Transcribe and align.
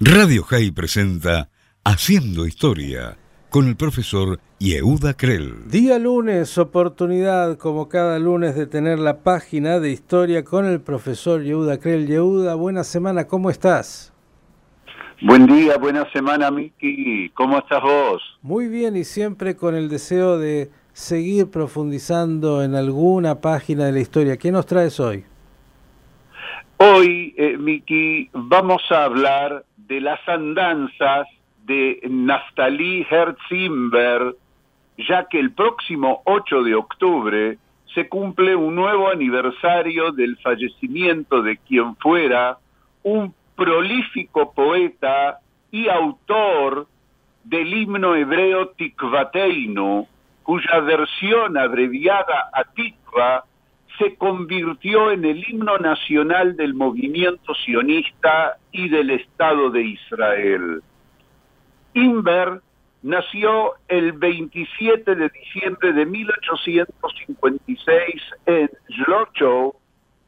Radio 0.00 0.44
High 0.44 0.70
presenta 0.70 1.48
Haciendo 1.82 2.46
Historia 2.46 3.18
con 3.50 3.66
el 3.66 3.74
profesor 3.74 4.38
Yehuda 4.60 5.14
Krell. 5.14 5.68
Día 5.68 5.98
lunes, 5.98 6.56
oportunidad 6.56 7.58
como 7.58 7.88
cada 7.88 8.20
lunes 8.20 8.54
de 8.54 8.68
tener 8.68 9.00
la 9.00 9.24
página 9.24 9.80
de 9.80 9.90
historia 9.90 10.44
con 10.44 10.66
el 10.66 10.80
profesor 10.80 11.42
Yehuda 11.42 11.80
Krell. 11.80 12.06
Yehuda, 12.06 12.54
buena 12.54 12.84
semana, 12.84 13.26
¿cómo 13.26 13.50
estás? 13.50 14.12
Buen 15.20 15.48
día, 15.48 15.76
buena 15.78 16.08
semana, 16.12 16.52
Miki. 16.52 17.30
¿Cómo 17.30 17.58
estás 17.58 17.82
vos? 17.82 18.22
Muy 18.40 18.68
bien 18.68 18.94
y 18.94 19.02
siempre 19.02 19.56
con 19.56 19.74
el 19.74 19.88
deseo 19.88 20.38
de 20.38 20.70
seguir 20.92 21.50
profundizando 21.50 22.62
en 22.62 22.76
alguna 22.76 23.40
página 23.40 23.86
de 23.86 23.92
la 23.92 24.00
historia. 24.00 24.36
¿Qué 24.36 24.52
nos 24.52 24.64
traes 24.64 25.00
hoy? 25.00 25.24
Hoy, 26.80 27.34
eh, 27.36 27.56
Miki, 27.58 28.30
vamos 28.32 28.82
a 28.92 29.02
hablar 29.02 29.64
de 29.76 30.00
las 30.00 30.20
andanzas 30.28 31.26
de 31.64 31.98
Naftali 32.08 33.04
Herzimber, 33.10 34.36
ya 34.96 35.24
que 35.24 35.40
el 35.40 35.50
próximo 35.50 36.22
8 36.24 36.62
de 36.62 36.76
octubre 36.76 37.58
se 37.92 38.08
cumple 38.08 38.54
un 38.54 38.76
nuevo 38.76 39.10
aniversario 39.10 40.12
del 40.12 40.36
fallecimiento 40.36 41.42
de 41.42 41.56
quien 41.56 41.96
fuera 41.96 42.58
un 43.02 43.34
prolífico 43.56 44.52
poeta 44.52 45.40
y 45.72 45.88
autor 45.88 46.86
del 47.42 47.74
himno 47.74 48.14
hebreo 48.14 48.68
Tikvateinu, 48.68 50.06
cuya 50.44 50.78
versión 50.78 51.58
abreviada 51.58 52.50
a 52.52 52.62
Tikva 52.62 53.47
se 53.98 54.16
convirtió 54.16 55.10
en 55.10 55.24
el 55.24 55.42
himno 55.48 55.78
nacional 55.78 56.54
del 56.56 56.74
movimiento 56.74 57.54
sionista 57.54 58.58
y 58.70 58.88
del 58.88 59.10
Estado 59.10 59.70
de 59.70 59.82
Israel. 59.82 60.82
Inver 61.94 62.60
nació 63.02 63.72
el 63.88 64.12
27 64.12 65.14
de 65.14 65.28
diciembre 65.28 65.92
de 65.92 66.06
1856 66.06 68.22
en 68.46 68.70
Zlochow, 68.94 69.74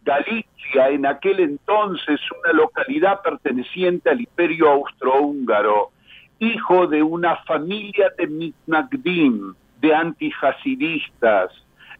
Galicia, 0.02 0.88
en 0.88 1.06
aquel 1.06 1.40
entonces 1.40 2.20
una 2.42 2.54
localidad 2.54 3.20
perteneciente 3.22 4.10
al 4.10 4.20
Imperio 4.20 4.70
Austrohúngaro, 4.70 5.90
hijo 6.38 6.86
de 6.86 7.02
una 7.02 7.36
familia 7.44 8.10
de 8.16 8.26
mitnagdim, 8.26 9.54
de 9.80 9.94
antijasidistas. 9.94 11.52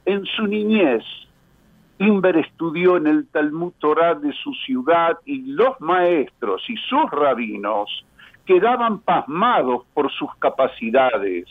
En 0.06 0.24
su 0.24 0.46
niñez, 0.46 1.04
Inver 2.00 2.38
estudió 2.38 2.96
en 2.96 3.06
el 3.06 3.28
Talmud 3.28 3.74
Torah 3.78 4.14
de 4.14 4.32
su 4.32 4.54
ciudad 4.54 5.18
y 5.26 5.42
los 5.52 5.78
maestros 5.82 6.62
y 6.70 6.74
sus 6.88 7.10
rabinos 7.10 8.06
quedaban 8.46 9.00
pasmados 9.00 9.84
por 9.92 10.10
sus 10.10 10.34
capacidades. 10.36 11.44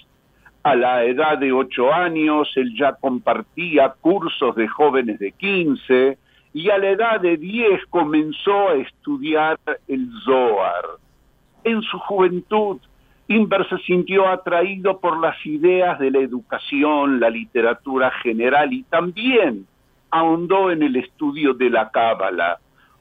A 0.63 0.75
la 0.75 1.03
edad 1.03 1.37
de 1.37 1.53
ocho 1.53 1.93
años 1.93 2.51
él 2.55 2.75
ya 2.75 2.93
compartía 2.93 3.93
cursos 4.01 4.55
de 4.55 4.67
jóvenes 4.67 5.19
de 5.19 5.33
quince 5.33 6.17
y 6.51 6.71
a 6.71 6.79
la 6.79 6.89
edad 6.89 7.21
de 7.21 7.37
diez 7.37 7.85
comenzó 7.91 8.69
a 8.69 8.73
estudiar 8.73 9.59
el 9.87 10.09
Zohar. 10.25 10.97
En 11.63 11.83
su 11.83 11.99
juventud, 11.99 12.79
Inver 13.27 13.69
se 13.69 13.77
sintió 13.83 14.27
atraído 14.27 14.99
por 14.99 15.19
las 15.19 15.45
ideas 15.45 15.99
de 15.99 16.09
la 16.09 16.21
educación, 16.21 17.19
la 17.19 17.29
literatura 17.29 18.09
general 18.23 18.73
y 18.73 18.81
también 18.81 19.67
ahondó 20.11 20.71
en 20.71 20.83
el 20.83 20.95
estudio 20.95 21.53
de 21.53 21.69
la 21.69 21.89
Cábala. 21.89 22.59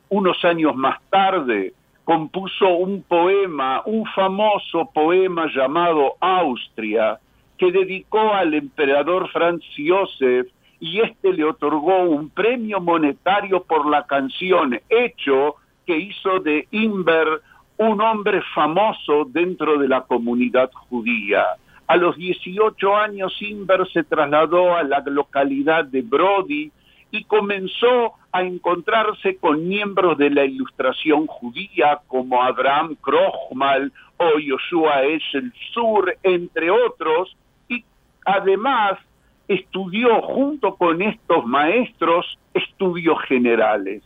Unos 0.09 0.45
años 0.45 0.75
más 0.75 1.01
tarde 1.11 1.75
compuso 2.05 2.69
un 2.69 3.03
poema, 3.03 3.83
un 3.84 4.06
famoso 4.06 4.91
poema 4.95 5.47
llamado 5.55 6.14
Austria, 6.20 7.19
que 7.59 7.70
dedicó 7.70 8.33
al 8.33 8.55
emperador 8.55 9.29
Franz 9.31 9.62
Josef 9.77 10.47
y 10.81 11.01
este 11.01 11.33
le 11.33 11.45
otorgó 11.45 12.05
un 12.05 12.30
premio 12.30 12.80
monetario 12.80 13.63
por 13.64 13.86
la 13.86 14.07
canción, 14.07 14.80
hecho 14.89 15.57
que 15.86 15.98
hizo 15.98 16.41
de 16.41 16.68
Inver 16.70 17.42
un 17.79 18.01
hombre 18.01 18.42
famoso 18.55 19.24
dentro 19.27 19.79
de 19.79 19.89
la 19.89 20.02
comunidad 20.02 20.70
judía. 20.73 21.45
A 21.86 21.97
los 21.97 22.17
18 22.17 22.97
años 22.97 23.35
Inver 23.41 23.89
se 23.92 24.05
trasladó 24.05 24.77
a 24.77 24.83
la 24.83 25.01
localidad 25.07 25.85
de 25.85 26.02
Brody, 26.02 26.70
y 27.11 27.24
comenzó 27.24 28.14
a 28.33 28.42
encontrarse 28.42 29.36
con 29.36 29.67
miembros 29.67 30.19
de 30.19 30.30
la 30.30 30.45
ilustración 30.45 31.27
judía 31.27 32.01
como 32.07 32.42
Abraham 32.42 32.96
Krochmal 33.01 33.92
o 34.19 34.39
Yoshua 34.39 35.05
Eshel 35.05 35.52
Sur, 35.73 36.17
entre 36.23 36.70
otros, 36.70 37.36
y 37.68 37.85
además 38.24 38.98
estudió 39.47 40.20
junto 40.23 40.74
con 40.74 41.01
estos 41.01 41.47
maestros 41.47 42.39
estudios 42.52 43.18
generales. 43.23 44.02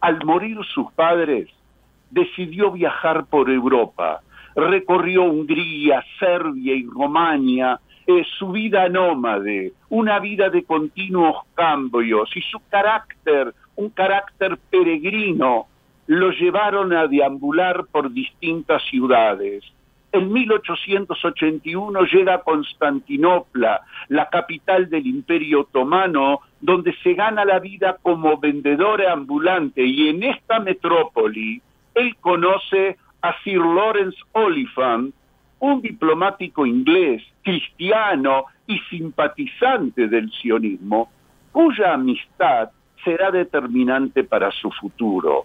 Al 0.00 0.24
morir 0.24 0.58
sus 0.72 0.90
padres, 0.92 1.48
decidió 2.10 2.70
viajar 2.70 3.26
por 3.26 3.50
Europa, 3.50 4.20
recorrió 4.54 5.24
Hungría, 5.24 6.04
Serbia 6.18 6.74
y 6.74 6.84
Su 8.38 8.52
vida 8.52 8.88
nómade, 8.88 9.72
una 9.88 10.18
vida 10.18 10.50
de 10.50 10.64
continuos 10.64 11.36
cambios 11.54 12.34
y 12.36 12.40
su 12.42 12.58
carácter, 12.68 13.54
un 13.76 13.90
carácter 13.90 14.58
peregrino, 14.70 15.66
lo 16.06 16.30
llevaron 16.30 16.92
a 16.92 17.06
deambular 17.06 17.86
por 17.86 18.12
distintas 18.12 18.82
ciudades. 18.90 19.64
En 20.12 20.32
1881 20.32 22.02
llega 22.06 22.34
a 22.34 22.42
Constantinopla, 22.42 23.82
la 24.08 24.28
capital 24.28 24.90
del 24.90 25.06
Imperio 25.06 25.60
Otomano, 25.60 26.40
donde 26.60 26.94
se 27.04 27.14
gana 27.14 27.44
la 27.44 27.60
vida 27.60 27.96
como 28.02 28.38
vendedor 28.38 29.06
ambulante 29.06 29.84
y 29.84 30.08
en 30.08 30.24
esta 30.24 30.58
metrópoli 30.58 31.62
él 31.94 32.16
conoce 32.20 32.96
a 33.22 33.34
Sir 33.44 33.58
Lawrence 33.58 34.18
Oliphant, 34.32 35.14
un 35.60 35.80
diplomático 35.80 36.66
inglés, 36.66 37.22
cristiano 37.42 38.46
y 38.66 38.78
simpatizante 38.90 40.08
del 40.08 40.30
sionismo, 40.32 41.10
cuya 41.52 41.94
amistad 41.94 42.70
será 43.04 43.30
determinante 43.30 44.24
para 44.24 44.50
su 44.50 44.70
futuro. 44.70 45.44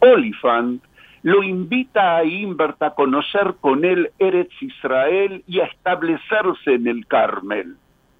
Oliphant 0.00 0.82
lo 1.22 1.42
invita 1.42 2.16
a 2.16 2.24
Imbert 2.24 2.82
a 2.82 2.94
conocer 2.94 3.54
con 3.60 3.84
él 3.84 4.10
Eretz 4.18 4.60
Israel 4.60 5.44
y 5.46 5.60
a 5.60 5.66
establecerse 5.66 6.74
en 6.74 6.88
el 6.88 7.06
Carmel. 7.06 7.76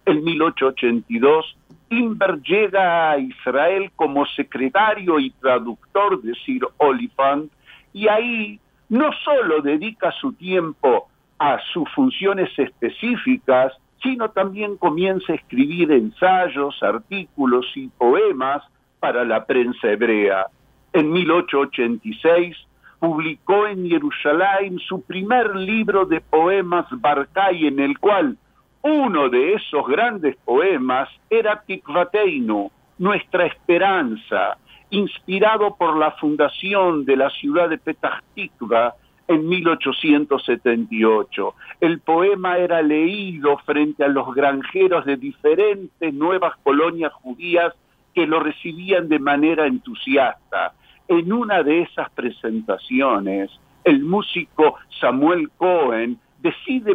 En 0.07 0.23
1882, 0.25 1.57
Imbert 1.91 2.43
llega 2.45 3.11
a 3.11 3.19
Israel 3.19 3.91
como 3.97 4.25
secretario 4.27 5.19
y 5.19 5.31
traductor 5.31 6.23
de 6.23 6.35
Sir 6.45 6.67
Oliphant 6.79 7.51
y 7.93 8.09
ahí 8.09 8.61
no 8.89 9.11
solo 9.25 9.61
dedica 9.63 10.13
su 10.13 10.33
tiempo 10.35 11.09
a 11.43 11.59
sus 11.73 11.91
funciones 11.91 12.57
específicas, 12.57 13.73
sino 14.01 14.31
también 14.31 14.77
comienza 14.77 15.33
a 15.33 15.37
escribir 15.37 15.91
ensayos, 15.91 16.81
artículos 16.81 17.67
y 17.75 17.89
poemas 17.89 18.63
para 19.01 19.25
la 19.25 19.45
prensa 19.45 19.91
hebrea. 19.91 20.47
En 20.93 21.11
1886 21.11 22.57
publicó 23.01 23.67
en 23.67 23.89
Jerusalén 23.89 24.79
su 24.79 25.03
primer 25.03 25.57
libro 25.57 26.07
de 26.07 26.21
poemas 26.21 26.87
Barcay, 26.93 27.67
en 27.67 27.81
el 27.81 27.99
cual 27.99 28.37
uno 28.83 29.29
de 29.29 29.55
esos 29.55 29.85
grandes 29.89 30.37
poemas 30.45 31.09
era 31.29 31.61
Tikvateinu, 31.61 32.71
nuestra 32.99 33.47
esperanza, 33.47 34.59
inspirado 34.91 35.75
por 35.75 35.97
la 35.97 36.13
fundación 36.13 37.05
de 37.05 37.17
la 37.17 37.31
ciudad 37.31 37.69
de 37.69 37.79
Petah 37.79 38.23
Tikva 38.37 38.95
en 39.29 39.49
1878. 39.49 41.55
El 41.81 42.01
poema 42.01 42.59
era 42.59 42.83
leído 42.83 43.57
frente 43.59 44.03
a 44.05 44.09
los 44.09 44.35
granjeros 44.35 45.05
de 45.05 45.17
diferentes 45.17 46.15
nuevas 46.15 46.55
colonias 46.63 47.13
judías 47.15 47.73
que 48.15 48.27
lo 48.27 48.41
recibían 48.41 49.09
de 49.09 49.19
manera 49.19 49.67
entusiasta. 49.67 50.75
En 51.09 51.33
una 51.33 51.63
de 51.63 51.83
esas 51.83 52.11
presentaciones, 52.11 53.51
el 53.85 54.05
músico 54.05 54.77
Samuel 55.01 55.51
Cohen 55.57 56.19
decide 56.41 56.93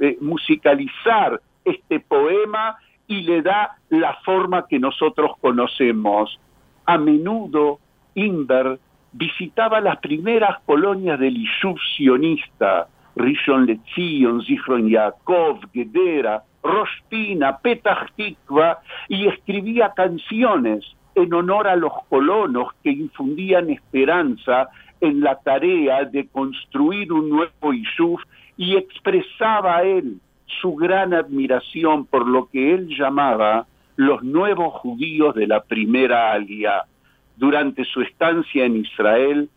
eh, 0.00 0.18
musicalizar 0.20 1.40
este 1.64 2.00
poema 2.00 2.76
y 3.06 3.22
le 3.22 3.42
da 3.42 3.76
la 3.88 4.14
forma 4.24 4.66
que 4.66 4.78
nosotros 4.78 5.32
conocemos. 5.40 6.38
A 6.84 6.98
menudo 6.98 7.78
Inver 8.14 8.78
visitaba 9.16 9.80
las 9.80 9.98
primeras 9.98 10.60
colonias 10.66 11.18
del 11.18 11.36
Ishuv 11.36 11.78
sionista, 11.96 12.88
Rishon 13.16 13.66
LeZion, 13.66 14.42
Zichron 14.42 14.88
Yaakov, 14.88 15.60
Gedera, 15.72 16.42
Rospina, 16.62 17.58
Petah 17.58 18.06
Tikva, 18.14 18.78
y 19.08 19.26
escribía 19.26 19.92
canciones 19.96 20.84
en 21.14 21.32
honor 21.32 21.66
a 21.66 21.76
los 21.76 21.92
colonos 22.10 22.68
que 22.82 22.90
infundían 22.90 23.70
esperanza 23.70 24.68
en 25.00 25.22
la 25.22 25.36
tarea 25.36 26.04
de 26.04 26.28
construir 26.28 27.12
un 27.12 27.30
nuevo 27.30 27.72
Yishuv 27.72 28.20
y 28.58 28.76
expresaba 28.76 29.82
él 29.82 30.20
su 30.60 30.74
gran 30.74 31.14
admiración 31.14 32.04
por 32.04 32.26
lo 32.26 32.48
que 32.48 32.74
él 32.74 32.88
llamaba 32.96 33.66
los 33.96 34.22
nuevos 34.22 34.74
judíos 34.74 35.34
de 35.34 35.46
la 35.46 35.62
primera 35.62 36.32
alia. 36.32 36.84
Durante 37.36 37.84
su 37.84 38.00
estancia 38.00 38.64
en 38.64 38.76
Israel, 38.76 39.50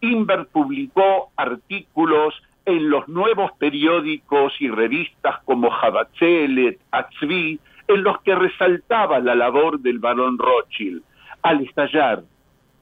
Inver 0.00 0.46
publicó 0.46 1.30
artículos 1.36 2.34
en 2.64 2.90
los 2.90 3.08
nuevos 3.08 3.52
periódicos 3.58 4.52
y 4.60 4.68
revistas 4.68 5.40
como 5.44 5.70
Jabatzelet, 5.70 6.78
Atzvi, 6.90 7.60
en 7.88 8.02
los 8.02 8.20
que 8.22 8.34
resaltaba 8.34 9.20
la 9.20 9.34
labor 9.34 9.80
del 9.80 9.98
barón 9.98 10.38
Rothschild. 10.38 11.02
Al 11.42 11.60
estallar 11.62 12.22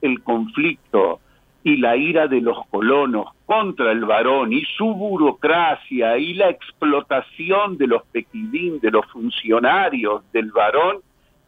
el 0.01 0.21
conflicto 0.23 1.19
y 1.63 1.77
la 1.77 1.97
ira 1.97 2.27
de 2.27 2.41
los 2.41 2.65
colonos 2.67 3.27
contra 3.45 3.91
el 3.91 4.05
varón 4.05 4.53
y 4.53 4.63
su 4.77 4.93
burocracia 4.93 6.17
y 6.17 6.33
la 6.33 6.49
explotación 6.49 7.77
de 7.77 7.87
los 7.87 8.03
pequidín, 8.05 8.79
de 8.79 8.91
los 8.91 9.05
funcionarios 9.07 10.23
del 10.31 10.51
varón, 10.51 10.97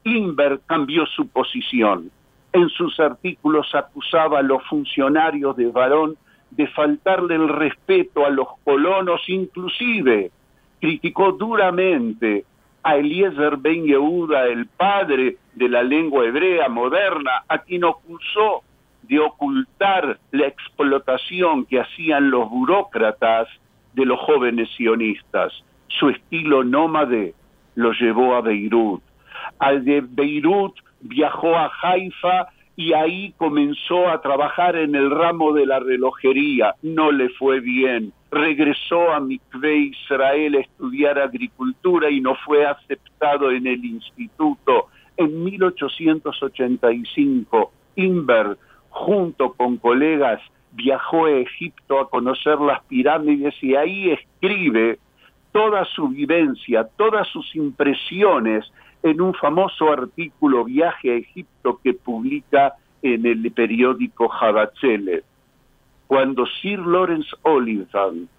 Inver 0.04 0.60
cambió 0.66 1.06
su 1.06 1.28
posición. 1.28 2.12
En 2.54 2.70
sus 2.70 3.00
artículos 3.00 3.74
acusaba 3.74 4.40
a 4.40 4.44
los 4.44 4.64
funcionarios 4.68 5.56
de 5.56 5.68
varón 5.68 6.18
de 6.52 6.68
faltarle 6.68 7.36
el 7.36 7.48
respeto 7.48 8.26
a 8.26 8.30
los 8.30 8.48
colonos, 8.64 9.22
inclusive 9.28 10.32
criticó 10.80 11.32
duramente 11.32 12.46
a 12.84 12.98
Eliezer 12.98 13.58
Ben 13.58 13.86
Yehuda, 13.86 14.48
el 14.48 14.66
padre 14.68 15.38
de 15.54 15.70
la 15.70 15.84
lengua 15.84 16.26
hebrea 16.26 16.68
moderna, 16.68 17.44
a 17.48 17.60
quien 17.60 17.86
acusó 17.86 18.64
de 19.04 19.20
ocultar 19.20 20.20
la 20.32 20.48
explotación 20.48 21.66
que 21.66 21.80
hacían 21.80 22.32
los 22.32 22.50
burócratas 22.50 23.48
de 23.94 24.06
los 24.06 24.20
jóvenes 24.20 24.70
sionistas. 24.76 25.54
Su 25.88 26.10
estilo 26.10 26.64
nómade 26.64 27.34
lo 27.76 27.92
llevó 27.94 28.36
a 28.36 28.42
Beirut. 28.42 29.02
Al 29.60 29.86
de 29.86 30.02
Beirut 30.02 30.74
viajó 31.02 31.56
a 31.56 31.72
Haifa 31.82 32.48
y 32.76 32.94
ahí 32.94 33.34
comenzó 33.38 34.10
a 34.10 34.22
trabajar 34.22 34.76
en 34.76 34.94
el 34.96 35.12
ramo 35.12 35.54
de 35.54 35.66
la 35.66 35.80
relojería. 35.80 36.76
No 36.82 37.12
le 37.12 37.30
fue 37.30 37.60
bien. 37.60 38.14
Regresó 38.32 39.12
a 39.12 39.20
Mikve 39.20 39.78
Israel 39.78 40.56
a 40.56 40.62
estudiar 40.62 41.20
agricultura 41.20 42.10
y 42.10 42.22
no 42.22 42.36
fue 42.46 42.66
aceptado 42.66 43.52
en 43.52 43.68
el 43.68 43.84
instituto. 43.84 44.88
En 45.18 45.44
1885, 45.44 47.74
Inver, 47.98 48.58
junto 48.90 49.52
con 49.54 49.76
colegas, 49.78 50.42
viajó 50.72 51.26
a 51.26 51.32
Egipto 51.32 52.00
a 52.00 52.10
conocer 52.10 52.58
las 52.60 52.82
pirámides 52.86 53.54
y 53.62 53.76
ahí 53.76 54.12
escribe 54.12 55.00
toda 55.52 55.84
su 55.86 56.08
vivencia, 56.08 56.88
todas 56.96 57.28
sus 57.28 57.56
impresiones 57.56 58.72
en 59.04 59.22
un 59.22 59.34
famoso 59.34 59.92
artículo 59.92 60.66
Viaje 60.66 61.12
a 61.12 61.16
Egipto 61.16 61.80
que 61.84 61.94
publica 61.94 62.74
en 63.02 63.26
el 63.26 63.52
periódico 63.52 64.32
Habatzele. 64.32 65.24
Cuando 66.08 66.46
Sir 66.46 66.80
Lawrence 66.80 67.30
Oliphant 67.44 68.30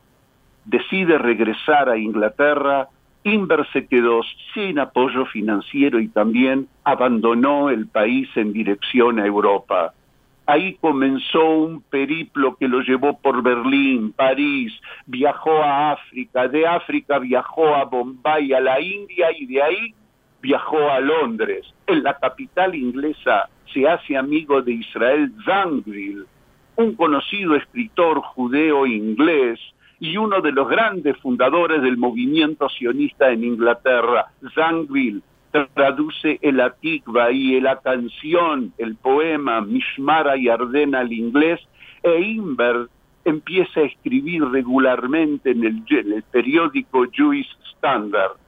decide 0.65 1.19
regresar 1.19 1.89
a 1.89 1.99
Inglaterra, 1.99 2.89
Inver 3.25 3.67
se 3.73 3.87
quedó 3.87 4.21
sin 4.53 4.79
apoyo 4.79 5.27
financiero 5.27 6.01
y 6.01 6.09
también 6.09 6.69
abandonó 6.85 7.71
el 7.71 7.87
país 7.87 8.29
en 8.37 8.53
dirección 8.53 9.21
a 9.21 9.27
Europa. 9.27 9.95
Ahí 10.45 10.77
comenzó 10.81 11.51
un 11.51 11.83
periplo 11.83 12.57
que 12.57 12.67
lo 12.67 12.81
llevó 12.81 13.17
por 13.17 13.43
Berlín, 13.43 14.13
París, 14.13 14.73
viajó 15.07 15.63
a 15.63 15.93
África, 15.93 16.49
de 16.49 16.67
África 16.67 17.21
viajó 17.21 17.77
a 17.77 17.85
Bombay, 17.85 18.53
a 18.53 18.61
la 18.61 18.81
India 18.81 19.29
y 19.39 19.47
de 19.47 19.63
ahí 19.63 19.95
viajó 20.43 20.91
a 20.91 21.01
Londres. 21.01 21.65
En 21.87 22.03
la 22.03 22.19
capital 22.19 22.75
inglesa 22.75 23.49
se 23.73 23.89
hace 23.89 24.17
amigo 24.17 24.61
de 24.61 24.73
Israel 24.73 25.33
Zangwill, 25.47 26.27
un 26.77 26.95
conocido 26.95 27.55
escritor 27.55 28.21
judeo 28.21 28.87
inglés 28.87 29.61
y 30.01 30.17
uno 30.17 30.41
de 30.41 30.51
los 30.51 30.69
grandes 30.69 31.17
fundadores 31.19 31.81
del 31.81 31.97
movimiento 31.97 32.69
sionista 32.69 33.31
en 33.31 33.45
Inglaterra. 33.45 34.27
Zangwill 34.55 35.23
traduce 35.75 36.39
el 36.43 36.61
Atikva 36.61 37.31
y 37.31 37.61
la 37.61 37.77
canción, 37.81 38.73
el 38.79 38.97
poema 38.97 39.61
Mishmara 39.61 40.37
y 40.37 40.49
Ardena 40.49 41.01
al 41.01 41.13
inglés, 41.13 41.61
e 42.03 42.21
Inver 42.21 42.89
empieza 43.25 43.81
a 43.81 43.85
escribir 43.85 44.43
regularmente 44.47 45.53
en 45.53 45.63
el, 45.63 45.85
en 45.89 46.13
el 46.15 46.23
periódico 46.25 47.05
Jewish 47.13 47.57
Standard 47.77 48.42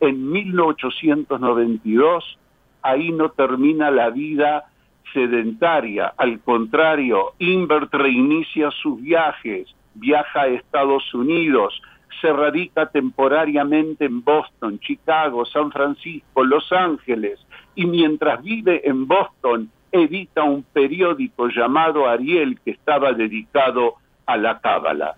en 0.00 0.30
1892, 0.30 2.38
ahí 2.82 3.12
no 3.12 3.30
termina 3.30 3.90
la 3.90 4.10
vida 4.10 4.66
sedentaria, 5.12 6.12
al 6.16 6.40
contrario, 6.40 7.32
Invert 7.38 7.92
reinicia 7.92 8.70
sus 8.70 9.00
viajes, 9.00 9.74
viaja 9.94 10.42
a 10.42 10.48
Estados 10.48 11.12
Unidos, 11.14 11.80
se 12.20 12.32
radica 12.32 12.86
temporariamente 12.86 14.04
en 14.04 14.22
Boston, 14.22 14.78
Chicago, 14.80 15.44
San 15.46 15.70
Francisco, 15.70 16.44
Los 16.44 16.72
Ángeles, 16.72 17.38
y 17.74 17.86
mientras 17.86 18.42
vive 18.42 18.88
en 18.88 19.06
Boston, 19.06 19.70
edita 19.92 20.42
un 20.42 20.62
periódico 20.62 21.48
llamado 21.48 22.06
Ariel 22.06 22.58
que 22.64 22.72
estaba 22.72 23.12
dedicado 23.12 23.94
a 24.26 24.36
la 24.36 24.60
cábala. 24.60 25.16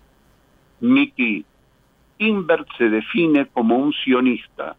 Mickey 0.79 1.45
Invert 2.21 2.67
se 2.77 2.87
define 2.87 3.47
como 3.47 3.77
un 3.77 3.93
sionista. 3.93 4.75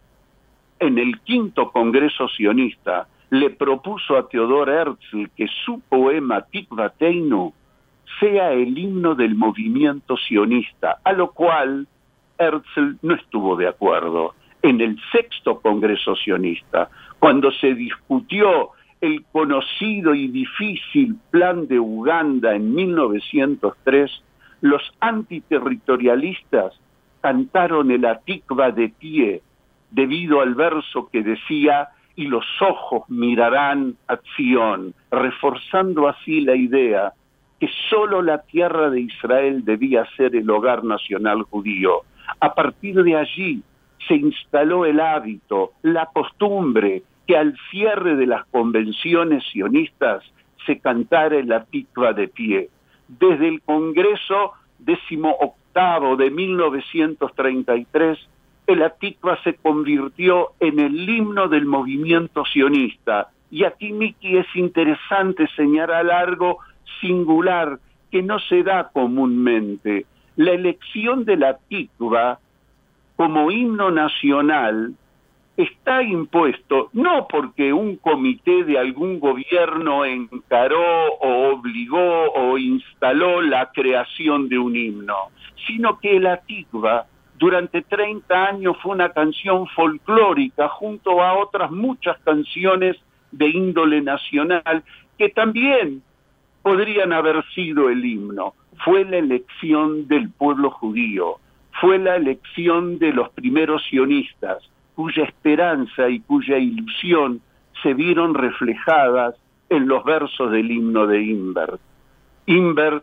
En 0.78 0.96
el 0.96 1.20
quinto 1.22 1.72
Congreso 1.72 2.28
sionista 2.28 3.08
le 3.30 3.50
propuso 3.50 4.16
a 4.16 4.28
Theodor 4.28 4.70
Herzl 4.70 5.28
que 5.36 5.48
su 5.64 5.80
poema 5.80 6.42
Tikvateinu 6.42 7.52
sea 8.20 8.52
el 8.52 8.78
himno 8.78 9.16
del 9.16 9.34
movimiento 9.34 10.16
sionista, 10.16 10.98
a 11.02 11.12
lo 11.12 11.32
cual 11.32 11.88
Herzl 12.38 12.98
no 13.02 13.14
estuvo 13.14 13.56
de 13.56 13.66
acuerdo. 13.66 14.34
En 14.62 14.80
el 14.80 14.96
sexto 15.10 15.60
Congreso 15.60 16.14
sionista, 16.14 16.90
cuando 17.18 17.50
se 17.50 17.74
discutió 17.74 18.70
el 19.00 19.24
conocido 19.32 20.14
y 20.14 20.28
difícil 20.28 21.16
plan 21.32 21.66
de 21.66 21.80
Uganda 21.80 22.54
en 22.54 22.72
1903, 22.72 24.22
los 24.60 24.82
antiterritorialistas 25.00 26.78
cantaron 27.22 27.90
el 27.90 28.04
Atikva 28.04 28.70
de 28.70 28.88
pie 28.90 29.42
debido 29.90 30.40
al 30.40 30.54
verso 30.54 31.08
que 31.10 31.22
decía 31.22 31.88
y 32.16 32.26
los 32.26 32.44
ojos 32.60 33.04
mirarán 33.08 33.96
a 34.08 34.18
Sion, 34.36 34.92
reforzando 35.10 36.08
así 36.08 36.42
la 36.42 36.56
idea 36.56 37.12
que 37.58 37.70
sólo 37.88 38.22
la 38.22 38.42
tierra 38.42 38.90
de 38.90 39.00
Israel 39.00 39.64
debía 39.64 40.04
ser 40.16 40.34
el 40.34 40.50
hogar 40.50 40.84
nacional 40.84 41.42
judío. 41.44 42.02
A 42.40 42.54
partir 42.54 43.02
de 43.02 43.16
allí 43.16 43.62
se 44.06 44.14
instaló 44.14 44.84
el 44.84 45.00
hábito, 45.00 45.72
la 45.82 46.06
costumbre 46.06 47.02
que 47.26 47.36
al 47.36 47.56
cierre 47.70 48.16
de 48.16 48.26
las 48.26 48.44
convenciones 48.46 49.44
sionistas 49.52 50.24
se 50.66 50.80
cantara 50.80 51.36
el 51.36 51.52
Atikva 51.52 52.12
de 52.12 52.28
pie. 52.28 52.68
Desde 53.06 53.48
el 53.48 53.62
Congreso 53.62 54.52
décimo 55.74 56.16
de 56.16 56.30
1933, 56.30 58.18
el 58.66 58.82
Atikva 58.82 59.38
se 59.42 59.54
convirtió 59.54 60.50
en 60.60 60.78
el 60.78 61.08
himno 61.08 61.48
del 61.48 61.66
movimiento 61.66 62.44
sionista. 62.44 63.28
Y 63.50 63.64
aquí, 63.64 63.92
Miki, 63.92 64.36
es 64.36 64.46
interesante 64.54 65.48
señalar 65.56 66.10
algo 66.10 66.58
singular 67.00 67.78
que 68.10 68.22
no 68.22 68.38
se 68.38 68.62
da 68.62 68.90
comúnmente. 68.92 70.06
La 70.36 70.52
elección 70.52 71.24
del 71.24 71.44
Atikva 71.44 72.38
como 73.16 73.50
himno 73.50 73.90
nacional 73.90 74.94
está 75.56 76.02
impuesto 76.02 76.88
no 76.92 77.26
porque 77.28 77.72
un 77.72 77.96
comité 77.96 78.64
de 78.64 78.78
algún 78.78 79.20
gobierno 79.20 80.04
encaró 80.04 81.12
o 81.20 81.52
obligó 81.52 82.32
o 82.32 82.56
instaló 82.56 83.42
la 83.42 83.70
creación 83.70 84.48
de 84.48 84.58
un 84.58 84.74
himno, 84.76 85.14
sino 85.66 85.98
que 85.98 86.16
el 86.16 86.26
Atikva 86.26 87.06
durante 87.38 87.82
30 87.82 88.46
años 88.46 88.76
fue 88.82 88.92
una 88.92 89.08
canción 89.10 89.66
folclórica 89.68 90.68
junto 90.68 91.22
a 91.22 91.34
otras 91.38 91.70
muchas 91.70 92.18
canciones 92.20 92.96
de 93.32 93.48
índole 93.48 94.00
nacional 94.00 94.84
que 95.18 95.28
también 95.30 96.02
podrían 96.62 97.12
haber 97.12 97.44
sido 97.54 97.88
el 97.88 98.04
himno. 98.04 98.54
Fue 98.84 99.04
la 99.04 99.18
elección 99.18 100.06
del 100.06 100.30
pueblo 100.30 100.70
judío, 100.70 101.38
fue 101.80 101.98
la 101.98 102.16
elección 102.16 102.98
de 102.98 103.12
los 103.12 103.30
primeros 103.30 103.82
sionistas, 103.86 104.58
cuya 104.94 105.24
esperanza 105.24 106.08
y 106.08 106.20
cuya 106.20 106.58
ilusión 106.58 107.40
se 107.82 107.94
vieron 107.94 108.34
reflejadas 108.34 109.34
en 109.68 109.88
los 109.88 110.04
versos 110.04 110.50
del 110.52 110.70
himno 110.70 111.06
de 111.06 111.22
Inver. 111.22 111.78
Inver 112.46 113.02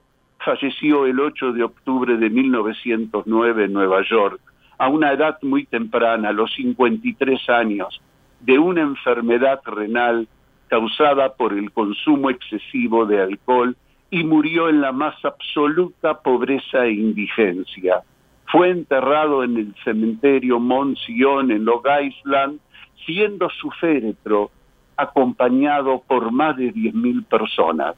falleció 0.50 1.06
el 1.06 1.20
8 1.20 1.54
de 1.54 1.62
octubre 1.62 2.18
de 2.18 2.28
1909 2.28 3.66
en 3.66 3.74
Nueva 3.74 4.02
York, 4.02 4.42
a 4.80 4.88
una 4.88 5.12
edad 5.12 5.38
muy 5.44 5.66
temprana, 5.66 6.30
a 6.30 6.34
los 6.34 6.52
53 6.56 7.50
años, 7.50 8.02
de 8.40 8.58
una 8.58 8.82
enfermedad 8.82 9.62
renal 9.64 10.28
causada 10.68 11.34
por 11.36 11.54
el 11.54 11.72
consumo 11.72 12.32
excesivo 12.32 13.06
de 13.06 13.22
alcohol 13.22 13.78
y 14.10 14.24
murió 14.24 14.70
en 14.70 14.82
la 14.82 14.92
más 14.92 15.24
absoluta 15.24 16.20
pobreza 16.20 16.86
e 16.86 16.94
indigencia. 16.94 18.02
Fue 18.46 18.72
enterrado 18.72 19.44
en 19.44 19.56
el 19.56 19.76
cementerio 19.84 20.60
Mont 20.60 20.98
Sion 20.98 21.52
en 21.52 21.64
Long 21.64 21.86
Island, 22.02 22.60
siendo 23.06 23.52
su 23.52 23.70
féretro 23.70 24.50
acompañado 24.98 26.02
por 26.08 26.32
más 26.32 26.58
de 26.58 26.74
10.000 26.74 27.24
personas. 27.26 27.96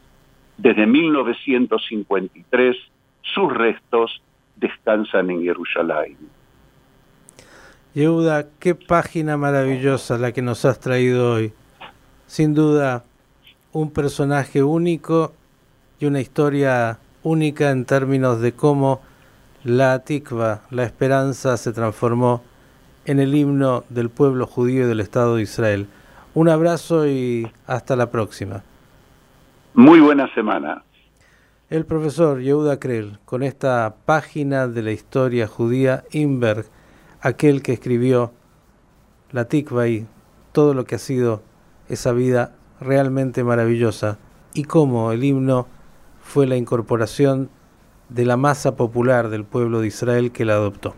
Desde 0.62 0.86
1953, 0.86 2.78
sus 3.24 3.52
restos 3.52 4.22
descansan 4.58 5.32
en 5.32 5.42
Jerusalén. 5.42 6.16
Yehuda, 7.96 8.46
qué 8.60 8.76
página 8.76 9.38
maravillosa 9.38 10.20
la 10.20 10.32
que 10.34 10.44
nos 10.44 10.64
has 10.66 10.80
traído 10.80 11.34
hoy. 11.34 11.52
Sin 12.28 12.54
duda, 12.54 13.04
un 13.72 13.90
personaje 13.90 14.62
único 14.62 15.34
y 16.00 16.06
una 16.06 16.22
historia 16.22 17.00
única 17.24 17.72
en 17.72 17.86
términos 17.86 18.40
de 18.40 18.52
cómo 18.52 19.02
la 19.64 19.98
tikva, 20.04 20.62
la 20.70 20.84
esperanza, 20.84 21.58
se 21.58 21.74
transformó 21.74 22.44
en 23.06 23.20
el 23.20 23.34
himno 23.34 23.84
del 23.90 24.12
pueblo 24.12 24.46
judío 24.46 24.86
y 24.86 24.88
del 24.88 25.00
Estado 25.00 25.38
de 25.38 25.42
Israel. 25.42 25.88
Un 26.36 26.50
abrazo 26.50 27.08
y 27.08 27.52
hasta 27.66 27.96
la 27.96 28.12
próxima. 28.12 28.62
Muy 29.74 30.02
buena 30.02 30.32
semana. 30.34 30.84
El 31.70 31.86
profesor 31.86 32.42
Yehuda 32.42 32.78
Krell, 32.78 33.20
con 33.24 33.42
esta 33.42 33.96
página 34.06 34.68
de 34.68 34.82
la 34.82 34.92
historia 34.92 35.48
judía, 35.48 36.04
Inberg, 36.12 36.66
aquel 37.22 37.64
que 37.64 37.72
escribió 37.72 38.34
la 39.32 39.46
Tikva 39.46 39.88
y 39.88 40.06
todo 40.52 40.74
lo 40.74 40.84
que 40.84 40.96
ha 40.96 41.00
sido 41.00 41.42
esa 41.88 42.12
vida 42.12 42.54
realmente 42.82 43.46
maravillosa 43.46 44.18
y 44.54 44.66
cómo 44.66 45.14
el 45.14 45.24
himno 45.24 45.68
fue 46.22 46.48
la 46.48 46.58
incorporación 46.58 47.50
de 48.10 48.26
la 48.26 48.36
masa 48.36 48.76
popular 48.76 49.30
del 49.30 49.46
pueblo 49.46 49.80
de 49.80 49.88
Israel 49.88 50.34
que 50.34 50.44
la 50.44 50.56
adoptó. 50.56 50.96